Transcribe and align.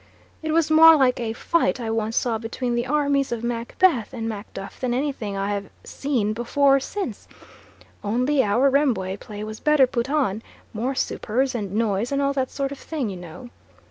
It 0.41 0.51
was 0.51 0.71
more 0.71 0.95
like 0.95 1.19
a 1.19 1.31
fight 1.33 1.79
I 1.79 1.91
once 1.91 2.17
saw 2.17 2.39
between 2.39 2.73
the 2.73 2.87
armies 2.87 3.31
of 3.31 3.43
Macbeth 3.43 4.15
and 4.15 4.27
Macduff 4.27 4.79
than 4.79 4.95
anything 4.95 5.37
I 5.37 5.51
have 5.51 5.69
seen 5.83 6.33
before 6.33 6.77
or 6.77 6.79
since; 6.79 7.27
only 8.03 8.41
our 8.43 8.67
Rembwe 8.71 9.19
play 9.19 9.43
was 9.43 9.59
better 9.59 9.85
put 9.85 10.09
on, 10.09 10.41
more 10.73 10.95
supers, 10.95 11.53
and 11.53 11.73
noise, 11.75 12.11
and 12.11 12.19
all 12.19 12.33
that 12.33 12.49
sort 12.49 12.71
of 12.71 12.79
thing, 12.79 13.11
you 13.11 13.17
know. 13.17 13.51